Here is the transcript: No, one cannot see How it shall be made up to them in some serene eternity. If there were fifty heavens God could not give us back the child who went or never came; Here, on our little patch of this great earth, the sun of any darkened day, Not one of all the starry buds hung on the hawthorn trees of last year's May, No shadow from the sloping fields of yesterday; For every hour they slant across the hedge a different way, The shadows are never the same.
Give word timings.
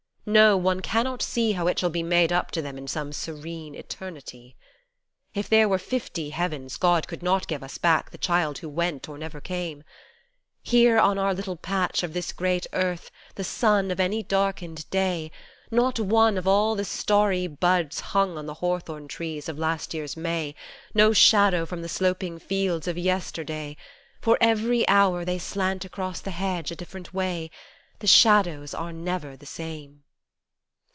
No, 0.23 0.55
one 0.55 0.81
cannot 0.81 1.23
see 1.23 1.53
How 1.53 1.65
it 1.65 1.79
shall 1.79 1.89
be 1.89 2.03
made 2.03 2.31
up 2.31 2.51
to 2.51 2.61
them 2.61 2.77
in 2.77 2.87
some 2.87 3.11
serene 3.11 3.73
eternity. 3.73 4.55
If 5.33 5.49
there 5.49 5.67
were 5.67 5.79
fifty 5.79 6.29
heavens 6.29 6.77
God 6.77 7.07
could 7.07 7.23
not 7.23 7.47
give 7.47 7.63
us 7.63 7.79
back 7.79 8.11
the 8.11 8.19
child 8.19 8.59
who 8.59 8.69
went 8.69 9.09
or 9.09 9.17
never 9.17 9.41
came; 9.41 9.83
Here, 10.61 10.99
on 10.99 11.17
our 11.17 11.33
little 11.33 11.55
patch 11.57 12.03
of 12.03 12.13
this 12.13 12.31
great 12.33 12.67
earth, 12.71 13.09
the 13.33 13.43
sun 13.43 13.89
of 13.89 13.99
any 13.99 14.21
darkened 14.21 14.87
day, 14.91 15.31
Not 15.71 15.99
one 15.99 16.37
of 16.37 16.47
all 16.47 16.75
the 16.75 16.85
starry 16.85 17.47
buds 17.47 17.99
hung 18.13 18.37
on 18.37 18.45
the 18.45 18.53
hawthorn 18.61 19.07
trees 19.07 19.49
of 19.49 19.57
last 19.57 19.91
year's 19.91 20.15
May, 20.15 20.53
No 20.93 21.13
shadow 21.13 21.65
from 21.65 21.81
the 21.81 21.89
sloping 21.89 22.37
fields 22.37 22.87
of 22.87 22.95
yesterday; 22.97 23.75
For 24.21 24.37
every 24.39 24.87
hour 24.87 25.25
they 25.25 25.39
slant 25.39 25.83
across 25.83 26.21
the 26.21 26.29
hedge 26.31 26.69
a 26.69 26.75
different 26.75 27.11
way, 27.11 27.49
The 27.99 28.07
shadows 28.07 28.75
are 28.75 28.93
never 28.93 29.35
the 29.35 29.47
same. 29.47 30.03